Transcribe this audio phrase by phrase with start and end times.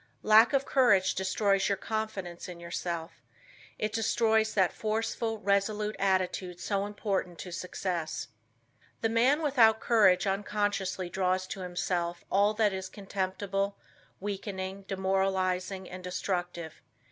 [0.23, 3.21] Lack of courage destroys your confidence in yourself.
[3.77, 8.29] It destroys that forceful, resolute attitude so important to success.
[9.01, 13.77] The man without courage unconsciously draws to himself all that is contemptible,
[14.19, 16.81] weakening, demoralizing and destructive.